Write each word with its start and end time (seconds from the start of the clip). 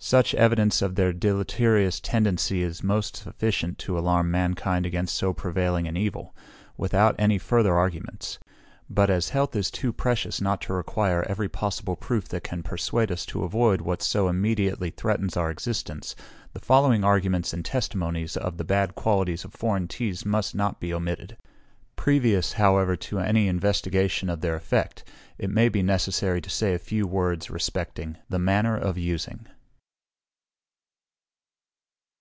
Such 0.00 0.32
evidence 0.36 0.80
of 0.80 0.94
their 0.94 1.12
deleterious 1.12 1.98
tendency 1.98 2.62
is 2.62 2.82
almost 2.82 3.16
sufficient 3.16 3.78
to 3.78 3.98
alarm 3.98 4.30
mankind 4.30 4.86
against 4.86 5.16
so 5.16 5.32
prevailing 5.34 5.88
an 5.88 5.96
evil, 5.96 6.36
without 6.76 7.16
any 7.18 7.36
further 7.36 7.74
arguments; 7.76 8.38
but 8.88 9.10
as 9.10 9.30
health 9.30 9.56
is 9.56 9.72
too 9.72 9.92
precious 9.92 10.40
not 10.40 10.60
to 10.62 10.72
require 10.72 11.24
every 11.28 11.48
possible 11.48 11.96
proof 11.96 12.28
that 12.28 12.44
can 12.44 12.62
persuade 12.62 13.10
us 13.10 13.26
to 13.26 13.42
avoid 13.42 13.80
what 13.80 14.00
so 14.00 14.28
immediately 14.28 14.90
threatens 14.90 15.36
our 15.36 15.50
existence, 15.50 16.14
the 16.52 16.60
following 16.60 17.02
arguments 17.02 17.52
and 17.52 17.64
testimonies 17.64 18.36
of 18.36 18.56
the 18.56 18.62
bad 18.64 18.94
qualities 18.94 19.44
of 19.44 19.52
foreign 19.52 19.88
teas 19.88 20.24
must 20.24 20.54
not 20.54 20.78
be 20.78 20.94
omitted. 20.94 21.36
Previous, 21.96 22.52
however, 22.52 22.94
to 22.94 23.18
an 23.18 23.36
investigation 23.36 24.30
of 24.30 24.42
their 24.42 24.54
effects, 24.54 25.02
it 25.38 25.50
may 25.50 25.68
be 25.68 25.82
necessary 25.82 26.40
to 26.40 26.48
say 26.48 26.72
a 26.72 26.78
few 26.78 27.04
words 27.04 27.50
respecting 27.50 28.16
THE 28.28 28.38
MANNER 28.38 28.76
OF 28.76 28.96
USING. 28.96 29.48